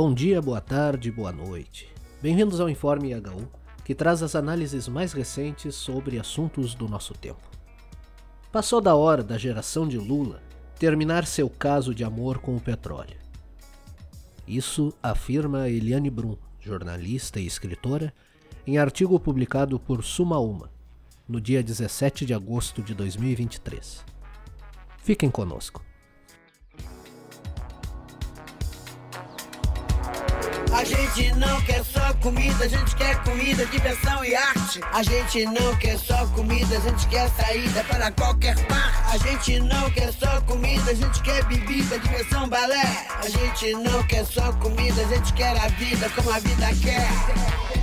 Bom 0.00 0.14
dia, 0.14 0.40
boa 0.40 0.60
tarde, 0.60 1.10
boa 1.10 1.32
noite. 1.32 1.92
Bem-vindos 2.22 2.60
ao 2.60 2.70
Informe 2.70 3.10
IHU, 3.10 3.48
que 3.84 3.96
traz 3.96 4.22
as 4.22 4.36
análises 4.36 4.86
mais 4.86 5.12
recentes 5.12 5.74
sobre 5.74 6.20
assuntos 6.20 6.72
do 6.72 6.86
nosso 6.86 7.14
tempo. 7.14 7.42
Passou 8.52 8.80
da 8.80 8.94
hora 8.94 9.24
da 9.24 9.36
geração 9.36 9.88
de 9.88 9.98
Lula 9.98 10.40
terminar 10.78 11.26
seu 11.26 11.50
caso 11.50 11.92
de 11.92 12.04
amor 12.04 12.38
com 12.38 12.54
o 12.54 12.60
petróleo. 12.60 13.16
Isso 14.46 14.94
afirma 15.02 15.68
Eliane 15.68 16.10
Brum, 16.10 16.36
jornalista 16.60 17.40
e 17.40 17.46
escritora, 17.48 18.14
em 18.64 18.78
artigo 18.78 19.18
publicado 19.18 19.80
por 19.80 20.04
Suma 20.04 20.38
Uma, 20.38 20.70
no 21.28 21.40
dia 21.40 21.60
17 21.60 22.24
de 22.24 22.32
agosto 22.32 22.84
de 22.84 22.94
2023. 22.94 24.04
Fiquem 24.98 25.28
conosco. 25.28 25.87
A 30.78 30.84
gente 30.84 31.32
não 31.32 31.60
quer 31.62 31.82
só 31.84 32.14
comida, 32.22 32.64
a 32.64 32.68
gente 32.68 32.94
quer 32.94 33.20
comida, 33.24 33.66
diversão 33.66 34.24
e 34.24 34.32
arte. 34.36 34.80
A 34.92 35.02
gente 35.02 35.44
não 35.46 35.74
quer 35.74 35.98
só 35.98 36.24
comida, 36.28 36.76
a 36.76 36.80
gente 36.80 37.08
quer 37.08 37.28
saída 37.30 37.82
para 37.82 38.12
qualquer 38.12 38.54
parte. 38.66 39.12
A 39.12 39.18
gente 39.18 39.58
não 39.58 39.90
quer 39.90 40.12
só 40.12 40.40
comida, 40.42 40.92
a 40.92 40.94
gente 40.94 41.20
quer 41.22 41.44
bebida, 41.46 41.98
diversão, 41.98 42.48
balé. 42.48 43.08
A 43.10 43.28
gente 43.28 43.72
não 43.72 44.06
quer 44.06 44.24
só 44.24 44.52
comida, 44.52 45.02
a 45.02 45.16
gente 45.16 45.32
quer 45.32 45.60
a 45.60 45.66
vida 45.66 46.08
como 46.10 46.30
a 46.30 46.38
vida 46.38 46.68
quer. 46.80 47.77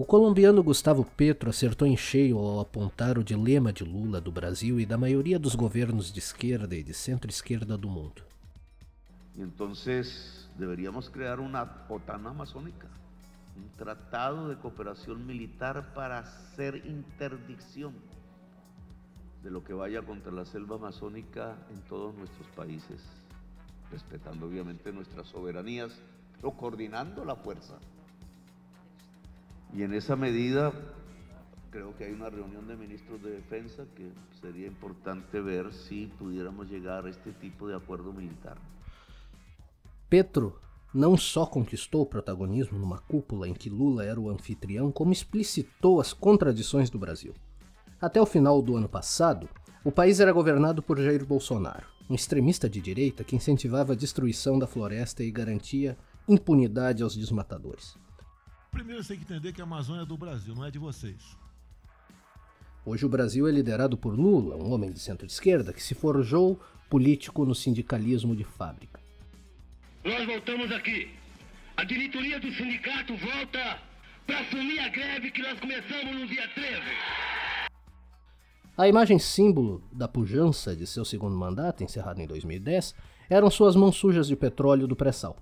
O 0.00 0.04
colombiano 0.06 0.62
Gustavo 0.62 1.04
Petro 1.04 1.50
acertou 1.50 1.86
em 1.86 1.94
cheio 1.94 2.38
ao 2.38 2.60
apontar 2.60 3.18
o 3.18 3.22
dilema 3.22 3.70
de 3.70 3.84
Lula 3.84 4.18
do 4.18 4.32
Brasil 4.32 4.80
e 4.80 4.86
da 4.86 4.96
maioria 4.96 5.38
dos 5.38 5.54
governos 5.54 6.10
de 6.10 6.20
esquerda 6.20 6.74
e 6.74 6.82
de 6.82 6.94
centro-esquerda 6.94 7.76
do 7.76 7.86
mundo. 7.86 8.22
Então, 9.36 9.74
deveríamos 10.56 11.10
criar 11.10 11.38
uma 11.38 11.84
OTAN 11.86 12.30
amazônica, 12.30 12.88
um 13.54 13.68
tratado 13.76 14.48
de 14.48 14.58
cooperação 14.62 15.16
militar 15.16 15.92
para 15.92 16.24
ser 16.56 16.76
interdicção 16.86 17.92
de 19.42 19.50
lo 19.50 19.60
que 19.60 19.74
vaya 19.74 20.00
contra 20.00 20.32
la 20.32 20.46
selva 20.46 20.76
amazónica 20.76 21.58
en 21.70 21.80
todos 21.82 22.16
nuestros 22.16 22.46
países, 22.56 23.02
respetando 23.90 24.46
obviamente 24.46 24.90
nuestras 24.92 25.28
soberanías, 25.28 25.92
pero 26.40 26.52
coordinando 26.52 27.22
la 27.22 27.36
fuerza. 27.36 27.78
Y 29.72 29.82
en 29.82 29.94
esa 29.94 30.16
medida 30.16 30.72
creo 31.70 31.96
que 31.96 32.04
hay 32.04 32.12
una 32.12 32.28
reunión 32.28 32.66
de 32.66 32.76
ministros 32.76 33.22
de 33.22 33.30
defensa 33.30 33.84
que 33.94 34.10
sería 34.40 34.66
importante 34.66 35.40
ver 35.40 35.72
si 35.72 36.06
pudiéramos 36.18 36.68
llegar 36.68 37.06
a 37.06 37.10
este 37.10 37.32
tipo 37.32 37.68
de 37.68 37.76
acuerdo 37.76 38.12
militar. 38.12 38.58
Petro 40.08 40.58
não 40.92 41.16
só 41.16 41.46
conquistou 41.46 42.02
o 42.02 42.06
protagonismo 42.06 42.76
numa 42.76 42.98
cúpula 42.98 43.48
em 43.48 43.54
que 43.54 43.70
Lula 43.70 44.04
era 44.04 44.18
o 44.18 44.28
anfitrião, 44.28 44.90
como 44.90 45.12
explicitou 45.12 46.00
as 46.00 46.12
contradições 46.12 46.90
do 46.90 46.98
Brasil. 46.98 47.32
Até 48.00 48.20
o 48.20 48.26
final 48.26 48.60
do 48.60 48.76
ano 48.76 48.88
passado, 48.88 49.48
o 49.84 49.92
país 49.92 50.18
era 50.18 50.32
governado 50.32 50.82
por 50.82 50.98
Jair 50.98 51.24
Bolsonaro, 51.24 51.86
um 52.08 52.14
extremista 52.14 52.68
de 52.68 52.80
direita 52.80 53.22
que 53.22 53.36
incentivava 53.36 53.92
a 53.92 53.96
destruição 53.96 54.58
da 54.58 54.66
floresta 54.66 55.22
e 55.22 55.30
garantia 55.30 55.96
impunidade 56.28 57.04
aos 57.04 57.14
desmatadores. 57.14 57.96
Primeiro 58.80 59.04
você 59.04 59.14
tem 59.14 59.22
que 59.22 59.30
entender 59.30 59.52
que 59.52 59.60
a 59.60 59.64
Amazônia 59.64 60.04
é 60.04 60.06
do 60.06 60.16
Brasil, 60.16 60.54
não 60.54 60.64
é 60.64 60.70
de 60.70 60.78
vocês. 60.78 61.36
Hoje 62.82 63.04
o 63.04 63.10
Brasil 63.10 63.46
é 63.46 63.50
liderado 63.50 63.94
por 63.94 64.18
Lula, 64.18 64.56
um 64.56 64.72
homem 64.72 64.90
de 64.90 64.98
centro-esquerda 64.98 65.70
que 65.70 65.82
se 65.82 65.94
forjou 65.94 66.58
político 66.88 67.44
no 67.44 67.54
sindicalismo 67.54 68.34
de 68.34 68.42
fábrica. 68.42 68.98
Nós 70.02 70.24
voltamos 70.24 70.72
aqui. 70.72 71.10
A 71.76 71.84
diretoria 71.84 72.40
do 72.40 72.50
sindicato 72.54 73.14
volta 73.18 73.78
para 74.26 74.40
assumir 74.40 74.78
a 74.78 74.88
greve 74.88 75.30
que 75.30 75.42
nós 75.42 75.60
começamos 75.60 76.18
no 76.18 76.26
dia 76.26 76.48
13. 76.54 76.80
A 78.78 78.88
imagem 78.88 79.18
símbolo 79.18 79.84
da 79.92 80.08
pujança 80.08 80.74
de 80.74 80.86
seu 80.86 81.04
segundo 81.04 81.36
mandato, 81.36 81.84
encerrado 81.84 82.22
em 82.22 82.26
2010, 82.26 82.94
eram 83.28 83.50
suas 83.50 83.76
mãos 83.76 83.96
sujas 83.96 84.26
de 84.26 84.36
petróleo 84.36 84.86
do 84.86 84.96
pré-sal. 84.96 85.36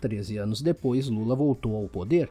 Treze 0.00 0.38
anos 0.38 0.60
depois, 0.60 1.08
Lula 1.08 1.36
voltou 1.36 1.76
ao 1.76 1.88
poder 1.88 2.28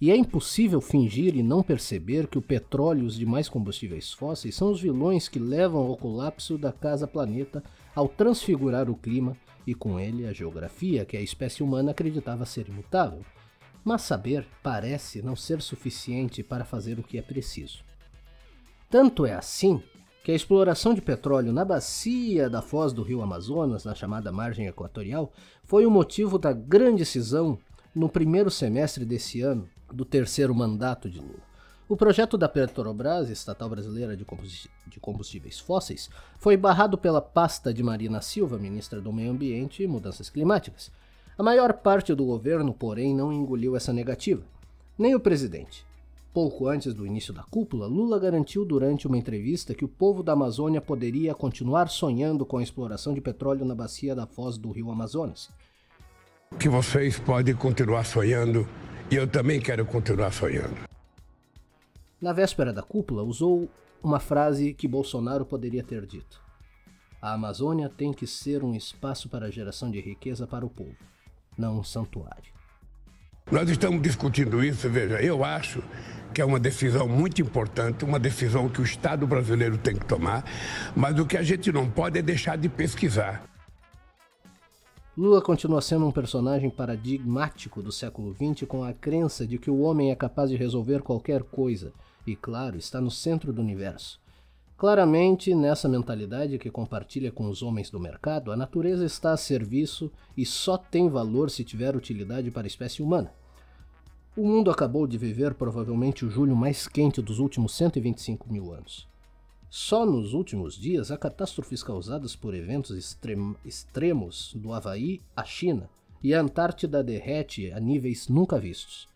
e 0.00 0.10
é 0.10 0.16
impossível 0.16 0.80
fingir 0.80 1.36
e 1.36 1.42
não 1.42 1.62
perceber 1.62 2.26
que 2.26 2.38
o 2.38 2.42
petróleo 2.42 3.02
e 3.02 3.06
os 3.06 3.16
demais 3.16 3.50
combustíveis 3.50 4.12
fósseis 4.12 4.54
são 4.54 4.70
os 4.70 4.80
vilões 4.80 5.28
que 5.28 5.38
levam 5.38 5.86
ao 5.86 5.96
colapso 5.96 6.56
da 6.56 6.72
casa 6.72 7.06
planeta 7.06 7.62
ao 7.94 8.08
transfigurar 8.08 8.88
o 8.88 8.96
clima 8.96 9.36
e 9.66 9.74
com 9.74 10.00
ele 10.00 10.26
a 10.26 10.32
geografia 10.32 11.04
que 11.04 11.18
a 11.18 11.20
espécie 11.20 11.62
humana 11.62 11.90
acreditava 11.90 12.46
ser 12.46 12.68
imutável. 12.68 13.20
Mas 13.84 14.02
saber 14.02 14.46
parece 14.62 15.20
não 15.20 15.36
ser 15.36 15.60
suficiente 15.60 16.42
para 16.42 16.64
fazer 16.64 16.98
o 16.98 17.02
que 17.02 17.18
é 17.18 17.22
preciso. 17.22 17.84
Tanto 18.88 19.26
é 19.26 19.34
assim 19.34 19.82
que 20.24 20.32
a 20.32 20.34
exploração 20.34 20.94
de 20.94 21.02
petróleo 21.02 21.52
na 21.52 21.64
bacia 21.64 22.48
da 22.48 22.62
foz 22.62 22.94
do 22.94 23.02
rio 23.02 23.20
Amazonas, 23.20 23.84
na 23.84 23.94
chamada 23.94 24.32
margem 24.32 24.66
equatorial, 24.66 25.30
foi 25.62 25.84
o 25.84 25.90
motivo 25.90 26.38
da 26.38 26.52
grande 26.52 27.04
cisão 27.04 27.58
no 27.94 28.08
primeiro 28.08 28.50
semestre 28.50 29.04
desse 29.04 29.42
ano 29.42 29.68
do 29.92 30.04
terceiro 30.04 30.54
mandato 30.54 31.08
de 31.08 31.18
Lula. 31.18 31.50
O 31.88 31.96
projeto 31.96 32.38
da 32.38 32.48
Petrobras, 32.48 33.28
estatal 33.28 33.68
brasileira 33.68 34.16
de 34.16 35.00
combustíveis 35.00 35.58
fósseis, 35.58 36.08
foi 36.38 36.56
barrado 36.56 36.96
pela 36.96 37.20
pasta 37.20 37.74
de 37.74 37.82
Marina 37.82 38.20
Silva, 38.20 38.58
ministra 38.58 39.00
do 39.00 39.12
Meio 39.12 39.32
Ambiente 39.32 39.82
e 39.82 39.88
Mudanças 39.88 40.30
Climáticas. 40.30 40.92
A 41.36 41.42
maior 41.42 41.72
parte 41.72 42.14
do 42.14 42.24
governo, 42.24 42.72
porém, 42.72 43.12
não 43.12 43.32
engoliu 43.32 43.74
essa 43.74 43.92
negativa. 43.92 44.42
Nem 44.96 45.16
o 45.16 45.20
presidente. 45.20 45.84
Pouco 46.32 46.68
antes 46.68 46.94
do 46.94 47.04
início 47.04 47.34
da 47.34 47.42
cúpula, 47.42 47.88
Lula 47.88 48.20
garantiu 48.20 48.64
durante 48.64 49.08
uma 49.08 49.18
entrevista 49.18 49.74
que 49.74 49.84
o 49.84 49.88
povo 49.88 50.22
da 50.22 50.34
Amazônia 50.34 50.80
poderia 50.80 51.34
continuar 51.34 51.88
sonhando 51.88 52.46
com 52.46 52.58
a 52.58 52.62
exploração 52.62 53.12
de 53.12 53.20
petróleo 53.20 53.64
na 53.64 53.74
bacia 53.74 54.14
da 54.14 54.26
foz 54.28 54.56
do 54.56 54.70
rio 54.70 54.92
Amazonas. 54.92 55.50
Que 56.56 56.68
vocês 56.68 57.18
podem 57.18 57.54
continuar 57.56 58.04
sonhando 58.04 58.64
e 59.10 59.16
eu 59.16 59.26
também 59.26 59.60
quero 59.60 59.84
continuar 59.84 60.32
sonhando. 60.32 60.76
Na 62.20 62.32
véspera 62.32 62.72
da 62.72 62.82
cúpula, 62.82 63.22
usou 63.22 63.68
uma 64.02 64.20
frase 64.20 64.72
que 64.72 64.86
Bolsonaro 64.86 65.44
poderia 65.44 65.82
ter 65.82 66.06
dito: 66.06 66.40
A 67.20 67.32
Amazônia 67.32 67.88
tem 67.88 68.12
que 68.12 68.26
ser 68.26 68.62
um 68.62 68.74
espaço 68.74 69.28
para 69.28 69.46
a 69.46 69.50
geração 69.50 69.90
de 69.90 70.00
riqueza 70.00 70.46
para 70.46 70.64
o 70.64 70.70
povo, 70.70 70.96
não 71.58 71.78
um 71.78 71.84
santuário. 71.84 72.52
Nós 73.50 73.68
estamos 73.68 74.00
discutindo 74.00 74.62
isso, 74.62 74.88
veja, 74.88 75.20
eu 75.20 75.44
acho 75.44 75.82
que 76.32 76.40
é 76.40 76.44
uma 76.44 76.60
decisão 76.60 77.08
muito 77.08 77.42
importante, 77.42 78.04
uma 78.04 78.20
decisão 78.20 78.68
que 78.68 78.80
o 78.80 78.84
Estado 78.84 79.26
brasileiro 79.26 79.76
tem 79.76 79.96
que 79.96 80.06
tomar, 80.06 80.44
mas 80.94 81.18
o 81.18 81.26
que 81.26 81.36
a 81.36 81.42
gente 81.42 81.72
não 81.72 81.90
pode 81.90 82.16
é 82.16 82.22
deixar 82.22 82.56
de 82.56 82.68
pesquisar. 82.68 83.49
Lula 85.20 85.42
continua 85.42 85.82
sendo 85.82 86.06
um 86.06 86.10
personagem 86.10 86.70
paradigmático 86.70 87.82
do 87.82 87.92
século 87.92 88.34
XX 88.34 88.66
com 88.66 88.82
a 88.82 88.94
crença 88.94 89.46
de 89.46 89.58
que 89.58 89.70
o 89.70 89.80
homem 89.80 90.10
é 90.10 90.14
capaz 90.14 90.48
de 90.48 90.56
resolver 90.56 91.02
qualquer 91.02 91.42
coisa 91.42 91.92
e, 92.26 92.34
claro, 92.34 92.78
está 92.78 93.02
no 93.02 93.10
centro 93.10 93.52
do 93.52 93.60
universo. 93.60 94.18
Claramente, 94.78 95.54
nessa 95.54 95.90
mentalidade 95.90 96.58
que 96.58 96.70
compartilha 96.70 97.30
com 97.30 97.50
os 97.50 97.62
homens 97.62 97.90
do 97.90 98.00
mercado, 98.00 98.50
a 98.50 98.56
natureza 98.56 99.04
está 99.04 99.34
a 99.34 99.36
serviço 99.36 100.10
e 100.34 100.46
só 100.46 100.78
tem 100.78 101.10
valor 101.10 101.50
se 101.50 101.64
tiver 101.64 101.94
utilidade 101.94 102.50
para 102.50 102.64
a 102.64 102.66
espécie 102.66 103.02
humana. 103.02 103.30
O 104.34 104.48
mundo 104.48 104.70
acabou 104.70 105.06
de 105.06 105.18
viver 105.18 105.52
provavelmente 105.52 106.24
o 106.24 106.30
julho 106.30 106.56
mais 106.56 106.88
quente 106.88 107.20
dos 107.20 107.38
últimos 107.38 107.74
125 107.74 108.50
mil 108.50 108.72
anos. 108.72 109.06
Só 109.72 110.04
nos 110.04 110.34
últimos 110.34 110.74
dias 110.74 111.12
há 111.12 111.16
catástrofes 111.16 111.80
causadas 111.80 112.34
por 112.34 112.56
eventos 112.56 112.90
extrem 112.90 113.54
extremos 113.64 114.52
do 114.56 114.72
Havaí 114.72 115.20
à 115.36 115.44
China 115.44 115.88
e 116.20 116.34
a 116.34 116.40
Antártida 116.40 117.04
derrete 117.04 117.70
a 117.70 117.78
níveis 117.78 118.26
nunca 118.26 118.58
vistos. 118.58 119.08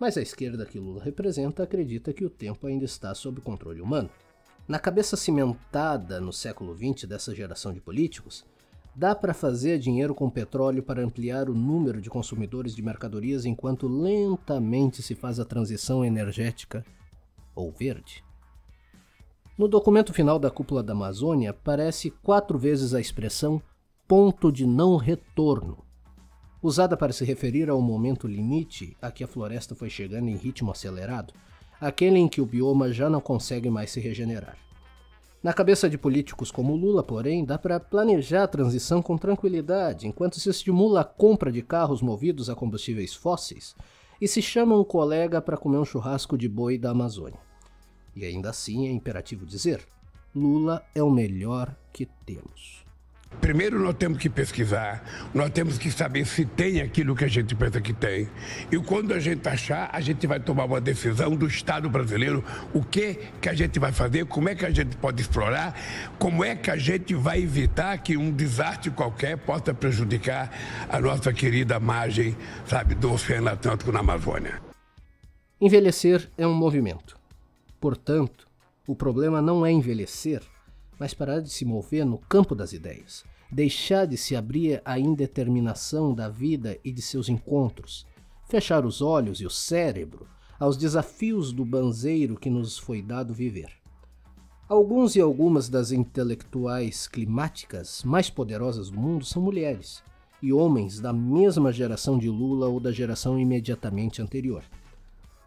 Mas 0.00 0.16
a 0.16 0.22
esquerda 0.22 0.64
que 0.64 0.78
Lula 0.78 1.04
representa 1.04 1.62
acredita 1.62 2.10
que 2.14 2.24
o 2.24 2.30
tempo 2.30 2.66
ainda 2.66 2.86
está 2.86 3.14
sob 3.14 3.42
controle 3.42 3.82
humano. 3.82 4.08
Na 4.66 4.78
cabeça 4.78 5.14
cimentada 5.14 6.22
no 6.22 6.32
século 6.32 6.74
XX 6.74 7.06
dessa 7.06 7.34
geração 7.34 7.70
de 7.70 7.80
políticos, 7.82 8.46
dá 8.96 9.14
para 9.14 9.34
fazer 9.34 9.78
dinheiro 9.78 10.14
com 10.14 10.30
petróleo 10.30 10.82
para 10.82 11.04
ampliar 11.04 11.50
o 11.50 11.54
número 11.54 12.00
de 12.00 12.08
consumidores 12.08 12.74
de 12.74 12.80
mercadorias 12.80 13.44
enquanto 13.44 13.86
lentamente 13.86 15.02
se 15.02 15.14
faz 15.14 15.38
a 15.38 15.44
transição 15.44 16.02
energética 16.02 16.82
ou 17.54 17.70
verde. 17.70 18.24
No 19.58 19.68
documento 19.68 20.14
final 20.14 20.38
da 20.38 20.50
cúpula 20.50 20.82
da 20.82 20.94
Amazônia 20.94 21.50
aparece 21.50 22.10
quatro 22.22 22.58
vezes 22.58 22.94
a 22.94 23.00
expressão 23.00 23.60
ponto 24.08 24.50
de 24.50 24.66
não 24.66 24.96
retorno, 24.96 25.84
usada 26.62 26.96
para 26.96 27.12
se 27.12 27.22
referir 27.22 27.68
ao 27.68 27.80
momento 27.82 28.26
limite 28.26 28.96
a 29.00 29.10
que 29.10 29.22
a 29.22 29.26
floresta 29.26 29.74
foi 29.74 29.90
chegando 29.90 30.28
em 30.28 30.36
ritmo 30.36 30.70
acelerado, 30.70 31.34
aquele 31.78 32.18
em 32.18 32.28
que 32.28 32.40
o 32.40 32.46
bioma 32.46 32.90
já 32.92 33.10
não 33.10 33.20
consegue 33.20 33.68
mais 33.68 33.90
se 33.90 34.00
regenerar. 34.00 34.56
Na 35.42 35.52
cabeça 35.52 35.90
de 35.90 35.98
políticos 35.98 36.50
como 36.50 36.74
Lula, 36.74 37.02
porém, 37.02 37.44
dá 37.44 37.58
para 37.58 37.78
planejar 37.78 38.44
a 38.44 38.48
transição 38.48 39.02
com 39.02 39.18
tranquilidade, 39.18 40.08
enquanto 40.08 40.40
se 40.40 40.48
estimula 40.48 41.02
a 41.02 41.04
compra 41.04 41.52
de 41.52 41.60
carros 41.60 42.00
movidos 42.00 42.48
a 42.48 42.54
combustíveis 42.54 43.14
fósseis 43.14 43.74
e 44.18 44.26
se 44.26 44.40
chama 44.40 44.78
um 44.78 44.84
colega 44.84 45.42
para 45.42 45.58
comer 45.58 45.78
um 45.78 45.84
churrasco 45.84 46.38
de 46.38 46.48
boi 46.48 46.78
da 46.78 46.90
Amazônia. 46.90 47.51
E 48.14 48.24
ainda 48.24 48.50
assim 48.50 48.86
é 48.86 48.90
imperativo 48.90 49.46
dizer: 49.46 49.86
Lula 50.34 50.84
é 50.94 51.02
o 51.02 51.10
melhor 51.10 51.74
que 51.92 52.06
temos. 52.24 52.82
Primeiro 53.40 53.82
nós 53.82 53.94
temos 53.94 54.18
que 54.18 54.28
pesquisar, 54.28 55.02
nós 55.34 55.50
temos 55.50 55.78
que 55.78 55.90
saber 55.90 56.26
se 56.26 56.44
tem 56.44 56.80
aquilo 56.80 57.16
que 57.16 57.24
a 57.24 57.28
gente 57.28 57.54
pensa 57.54 57.80
que 57.80 57.92
tem. 57.92 58.28
E 58.70 58.78
quando 58.78 59.12
a 59.12 59.18
gente 59.18 59.48
achar, 59.48 59.90
a 59.92 60.00
gente 60.00 60.26
vai 60.26 60.38
tomar 60.38 60.64
uma 60.64 60.80
decisão 60.80 61.34
do 61.34 61.46
Estado 61.46 61.88
brasileiro, 61.88 62.44
o 62.72 62.84
que 62.84 63.18
que 63.40 63.48
a 63.48 63.54
gente 63.54 63.78
vai 63.78 63.90
fazer, 63.90 64.26
como 64.26 64.48
é 64.48 64.54
que 64.54 64.64
a 64.64 64.70
gente 64.70 64.96
pode 64.96 65.22
explorar, 65.22 65.74
como 66.18 66.44
é 66.44 66.54
que 66.54 66.70
a 66.70 66.76
gente 66.76 67.14
vai 67.14 67.42
evitar 67.42 67.98
que 67.98 68.16
um 68.16 68.30
desastre 68.30 68.90
qualquer 68.90 69.36
possa 69.38 69.74
prejudicar 69.74 70.50
a 70.88 71.00
nossa 71.00 71.32
querida 71.32 71.80
margem, 71.80 72.36
sabe, 72.66 72.94
do 72.94 73.12
Oceano 73.12 73.48
Atlântico 73.48 73.90
na 73.90 74.00
Amazônia. 74.00 74.60
Envelhecer 75.60 76.30
é 76.36 76.46
um 76.46 76.54
movimento. 76.54 77.21
Portanto, 77.82 78.46
o 78.86 78.94
problema 78.94 79.42
não 79.42 79.66
é 79.66 79.72
envelhecer, 79.72 80.40
mas 81.00 81.12
parar 81.12 81.40
de 81.40 81.50
se 81.50 81.64
mover 81.64 82.06
no 82.06 82.16
campo 82.16 82.54
das 82.54 82.72
ideias, 82.72 83.24
deixar 83.50 84.06
de 84.06 84.16
se 84.16 84.36
abrir 84.36 84.80
à 84.84 85.00
indeterminação 85.00 86.14
da 86.14 86.28
vida 86.28 86.78
e 86.84 86.92
de 86.92 87.02
seus 87.02 87.28
encontros, 87.28 88.06
fechar 88.48 88.86
os 88.86 89.02
olhos 89.02 89.40
e 89.40 89.46
o 89.46 89.50
cérebro 89.50 90.28
aos 90.60 90.76
desafios 90.76 91.52
do 91.52 91.64
banzeiro 91.64 92.36
que 92.36 92.48
nos 92.48 92.78
foi 92.78 93.02
dado 93.02 93.34
viver. 93.34 93.72
Alguns 94.68 95.16
e 95.16 95.20
algumas 95.20 95.68
das 95.68 95.90
intelectuais 95.90 97.08
climáticas 97.08 98.04
mais 98.04 98.30
poderosas 98.30 98.90
do 98.90 99.00
mundo 99.00 99.24
são 99.24 99.42
mulheres, 99.42 100.04
e 100.40 100.52
homens 100.52 101.00
da 101.00 101.12
mesma 101.12 101.72
geração 101.72 102.16
de 102.16 102.28
Lula 102.28 102.68
ou 102.68 102.78
da 102.78 102.92
geração 102.92 103.36
imediatamente 103.36 104.22
anterior. 104.22 104.62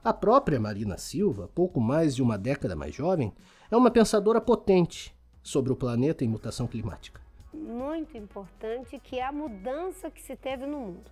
A 0.05 0.13
própria 0.13 0.59
Marina 0.59 0.99
Silva, 0.99 1.49
pouco 1.55 1.81
mais 1.81 2.15
de 2.15 2.21
uma 2.21 2.37
década 2.37 2.75
mais 2.75 2.93
jovem, 2.93 3.33
é 3.71 3.75
uma 3.75 3.89
pensadora 3.89 4.39
potente 4.39 5.15
sobre 5.41 5.73
o 5.73 5.75
planeta 5.75 6.23
em 6.23 6.27
mutação 6.27 6.67
climática. 6.67 7.19
Muito 7.51 8.15
importante 8.15 8.99
que 8.99 9.17
é 9.17 9.25
a 9.25 9.31
mudança 9.31 10.11
que 10.11 10.21
se 10.21 10.35
teve 10.35 10.67
no 10.67 10.77
mundo. 10.77 11.09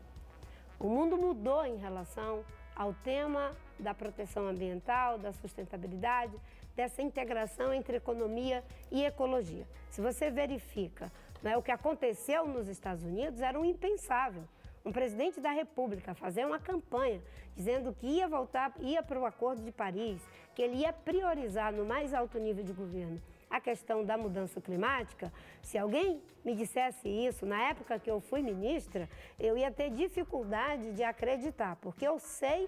O 0.80 0.88
mundo 0.88 1.18
mudou 1.18 1.66
em 1.66 1.76
relação 1.78 2.46
ao 2.76 2.94
tema 2.94 3.54
da 3.80 3.96
proteção 3.96 4.48
ambiental, 4.48 5.18
da 5.18 5.34
sustentabilidade, 5.34 6.38
dessa 6.76 7.02
integração 7.02 7.74
entre 7.74 7.98
economia 7.98 8.64
e 8.92 9.04
ecologia. 9.04 9.68
Se 9.90 10.02
você 10.02 10.30
verifica 10.30 11.12
né, 11.42 11.58
o 11.58 11.64
que 11.64 11.72
aconteceu 11.72 12.48
nos 12.48 12.68
Estados 12.68 13.04
Unidos, 13.04 13.42
era 13.42 13.60
um 13.60 13.66
impensável. 13.66 14.44
Um 14.86 14.92
presidente 14.92 15.40
da 15.40 15.52
República 15.52 16.14
fazer 16.14 16.46
uma 16.46 16.60
campanha 16.60 17.22
dizendo 17.56 17.94
que 17.94 18.08
ia 18.08 18.28
voltar, 18.28 18.74
ia 18.80 19.02
para 19.02 19.20
o 19.20 19.26
Acordo 19.26 19.62
de 19.64 19.72
Paris, 19.72 20.22
que 20.54 20.62
ele 20.62 20.78
ia 20.78 20.92
priorizar 20.92 21.72
no 21.72 21.86
mais 21.86 22.14
alto 22.14 22.38
nível 22.38 22.64
de 22.64 22.74
governo 22.74 23.22
a 23.54 23.62
questão 23.62 24.04
da 24.04 24.18
mudança 24.18 24.60
climática, 24.60 25.32
se 25.62 25.78
alguém 25.78 26.20
me 26.44 26.56
dissesse 26.56 27.08
isso 27.08 27.46
na 27.46 27.70
época 27.70 28.00
que 28.00 28.10
eu 28.10 28.20
fui 28.20 28.42
ministra, 28.42 29.08
eu 29.40 29.56
ia 29.56 29.72
ter 29.72 29.92
dificuldade 29.92 30.92
de 30.94 31.04
acreditar, 31.04 31.76
porque 31.76 32.06
eu 32.06 32.18
sei 32.18 32.68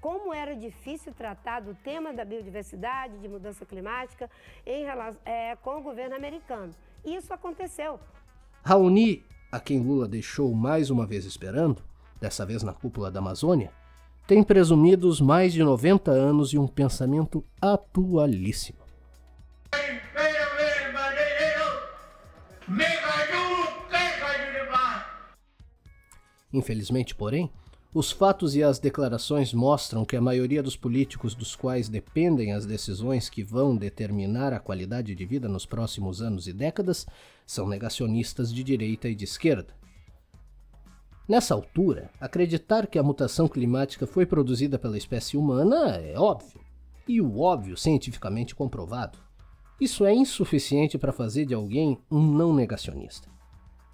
como 0.00 0.34
era 0.34 0.56
difícil 0.56 1.14
tratar 1.14 1.60
do 1.60 1.72
tema 1.76 2.12
da 2.12 2.24
biodiversidade, 2.24 3.16
de 3.18 3.28
mudança 3.28 3.64
climática, 3.64 4.28
em 4.66 4.84
relação, 4.84 5.20
é, 5.24 5.54
com 5.56 5.78
o 5.78 5.82
governo 5.82 6.16
americano. 6.16 6.74
Isso 7.04 7.32
aconteceu. 7.32 8.00
Raoni, 8.64 9.24
a 9.54 9.60
quem 9.60 9.78
Lula 9.78 10.08
deixou 10.08 10.52
mais 10.52 10.90
uma 10.90 11.06
vez 11.06 11.24
esperando, 11.24 11.80
dessa 12.20 12.44
vez 12.44 12.64
na 12.64 12.72
cúpula 12.72 13.08
da 13.08 13.20
Amazônia, 13.20 13.70
tem 14.26 14.42
presumidos 14.42 15.20
mais 15.20 15.52
de 15.52 15.62
90 15.62 16.10
anos 16.10 16.52
e 16.52 16.58
um 16.58 16.66
pensamento 16.66 17.44
atualíssimo. 17.62 18.80
Infelizmente, 26.52 27.14
porém, 27.14 27.48
os 27.94 28.10
fatos 28.10 28.56
e 28.56 28.62
as 28.62 28.80
declarações 28.80 29.54
mostram 29.54 30.04
que 30.04 30.16
a 30.16 30.20
maioria 30.20 30.60
dos 30.60 30.76
políticos 30.76 31.32
dos 31.32 31.54
quais 31.54 31.88
dependem 31.88 32.52
as 32.52 32.66
decisões 32.66 33.30
que 33.30 33.44
vão 33.44 33.76
determinar 33.76 34.52
a 34.52 34.58
qualidade 34.58 35.14
de 35.14 35.24
vida 35.24 35.48
nos 35.48 35.64
próximos 35.64 36.20
anos 36.20 36.48
e 36.48 36.52
décadas 36.52 37.06
são 37.46 37.68
negacionistas 37.68 38.52
de 38.52 38.64
direita 38.64 39.08
e 39.08 39.14
de 39.14 39.22
esquerda. 39.22 39.72
Nessa 41.28 41.54
altura, 41.54 42.10
acreditar 42.20 42.88
que 42.88 42.98
a 42.98 43.02
mutação 43.02 43.46
climática 43.46 44.08
foi 44.08 44.26
produzida 44.26 44.76
pela 44.76 44.98
espécie 44.98 45.36
humana 45.36 45.96
é 45.96 46.18
óbvio, 46.18 46.60
e 47.06 47.20
o 47.20 47.38
óbvio 47.38 47.76
cientificamente 47.76 48.56
comprovado. 48.56 49.20
Isso 49.80 50.04
é 50.04 50.12
insuficiente 50.12 50.98
para 50.98 51.12
fazer 51.12 51.46
de 51.46 51.54
alguém 51.54 51.96
um 52.10 52.20
não 52.20 52.52
negacionista. 52.52 53.28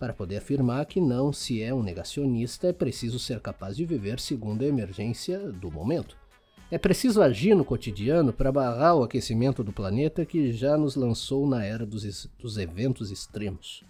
Para 0.00 0.14
poder 0.14 0.38
afirmar 0.38 0.86
que 0.86 0.98
não 0.98 1.30
se 1.30 1.62
é 1.62 1.74
um 1.74 1.82
negacionista, 1.82 2.68
é 2.68 2.72
preciso 2.72 3.18
ser 3.18 3.38
capaz 3.38 3.76
de 3.76 3.84
viver 3.84 4.18
segundo 4.18 4.62
a 4.62 4.66
emergência 4.66 5.38
do 5.52 5.70
momento. 5.70 6.16
É 6.70 6.78
preciso 6.78 7.20
agir 7.20 7.54
no 7.54 7.66
cotidiano 7.66 8.32
para 8.32 8.50
barrar 8.50 8.94
o 8.94 9.02
aquecimento 9.02 9.62
do 9.62 9.74
planeta 9.74 10.24
que 10.24 10.52
já 10.52 10.78
nos 10.78 10.96
lançou 10.96 11.46
na 11.46 11.62
era 11.62 11.84
dos, 11.84 12.30
dos 12.38 12.56
eventos 12.56 13.10
extremos. 13.10 13.84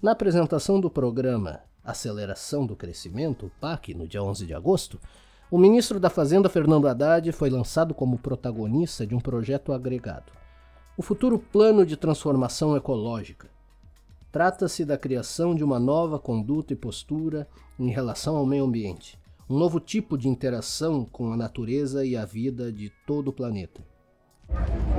Na 0.00 0.12
apresentação 0.12 0.80
do 0.80 0.88
programa 0.88 1.60
Aceleração 1.84 2.64
do 2.64 2.74
Crescimento, 2.74 3.46
o 3.46 3.50
PAC, 3.60 3.92
no 3.92 4.08
dia 4.08 4.22
11 4.22 4.46
de 4.46 4.54
agosto, 4.54 4.98
o 5.50 5.58
ministro 5.58 6.00
da 6.00 6.08
Fazenda, 6.08 6.48
Fernando 6.48 6.88
Haddad, 6.88 7.30
foi 7.32 7.50
lançado 7.50 7.92
como 7.92 8.18
protagonista 8.18 9.06
de 9.06 9.14
um 9.14 9.20
projeto 9.20 9.74
agregado 9.74 10.32
o 10.96 11.02
futuro 11.02 11.38
plano 11.38 11.86
de 11.86 11.96
transformação 11.96 12.76
ecológica. 12.76 13.48
Trata-se 14.32 14.86
da 14.86 14.96
criação 14.96 15.54
de 15.54 15.62
uma 15.62 15.78
nova 15.78 16.18
conduta 16.18 16.72
e 16.72 16.76
postura 16.76 17.46
em 17.78 17.90
relação 17.90 18.34
ao 18.34 18.46
meio 18.46 18.64
ambiente, 18.64 19.20
um 19.48 19.58
novo 19.58 19.78
tipo 19.78 20.16
de 20.16 20.26
interação 20.26 21.04
com 21.04 21.34
a 21.34 21.36
natureza 21.36 22.02
e 22.02 22.16
a 22.16 22.24
vida 22.24 22.72
de 22.72 22.90
todo 23.06 23.28
o 23.28 23.32
planeta. 23.32 23.84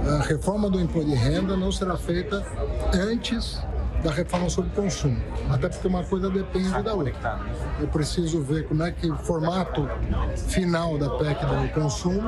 A 0.08 0.22
reforma 0.22 0.70
do 0.70 0.80
imposto 0.80 1.10
de 1.10 1.16
renda 1.16 1.58
não 1.58 1.72
será 1.72 1.98
feita 1.98 2.46
antes 2.94 3.60
da 4.04 4.12
reforma 4.12 4.48
sobre 4.52 4.70
consumo, 4.70 5.20
até 5.50 5.68
porque 5.68 5.88
uma 5.88 6.04
coisa 6.04 6.30
depende 6.30 6.84
da 6.84 6.94
outra. 6.94 7.40
Eu 7.80 7.88
preciso 7.88 8.40
ver 8.40 8.68
como 8.68 8.84
é 8.84 8.92
que 8.92 9.10
o 9.10 9.18
formato 9.18 9.88
final 10.48 10.96
da 11.00 11.10
PEC 11.10 11.40
do 11.44 11.74
consumo 11.74 12.22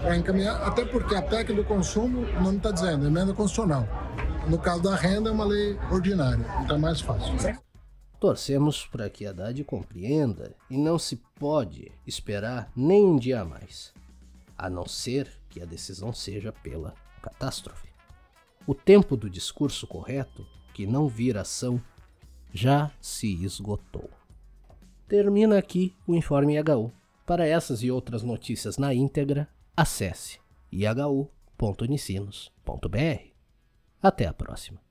para 0.00 0.16
encaminhar, 0.16 0.62
até 0.62 0.86
porque 0.86 1.14
a 1.14 1.20
PEC 1.20 1.52
do 1.52 1.64
consumo, 1.64 2.20
o 2.20 2.42
nome 2.42 2.56
está 2.56 2.70
dizendo, 2.70 3.04
é 3.04 3.08
emenda 3.08 3.34
constitucional. 3.34 3.86
No 4.48 4.58
caso 4.58 4.82
da 4.82 4.94
renda, 4.94 5.28
é 5.28 5.32
uma 5.32 5.44
lei 5.44 5.76
ordinária, 5.90 6.46
então 6.62 6.76
é 6.76 6.78
mais 6.78 7.00
fácil. 7.00 7.34
Torcemos 8.20 8.86
para 8.86 9.10
que 9.10 9.26
Haddad 9.26 9.64
compreenda 9.64 10.54
e 10.70 10.78
não 10.78 11.00
se 11.00 11.16
pode 11.34 11.90
esperar 12.06 12.70
nem 12.76 13.04
um 13.04 13.16
dia 13.16 13.40
a 13.40 13.44
mais, 13.44 13.92
a 14.56 14.70
não 14.70 14.86
ser 14.86 15.28
que 15.50 15.60
a 15.60 15.66
decisão 15.66 16.12
seja 16.12 16.52
pela 16.52 16.94
catástrofe. 17.20 17.88
O 18.66 18.74
tempo 18.74 19.16
do 19.16 19.28
discurso 19.28 19.86
correto 19.86 20.46
que 20.72 20.86
não 20.86 21.08
vir 21.08 21.36
ação 21.36 21.82
já 22.54 22.90
se 23.00 23.44
esgotou. 23.44 24.08
Termina 25.08 25.58
aqui 25.58 25.92
o 26.06 26.14
Informe 26.14 26.56
IHU. 26.56 26.92
Para 27.24 27.46
essas 27.46 27.82
e 27.82 27.90
outras 27.90 28.22
notícias 28.22 28.78
na 28.78 28.94
íntegra, 28.94 29.48
acesse 29.76 30.38
ihu.unicinos.br. 30.70 33.35
Até 34.06 34.24
a 34.26 34.32
próxima. 34.32 34.85